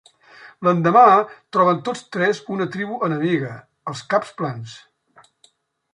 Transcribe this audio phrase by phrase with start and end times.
[0.67, 1.03] L'endemà,
[1.57, 3.53] troben tots tres una tribu enemiga,
[3.93, 4.75] els Caps plans.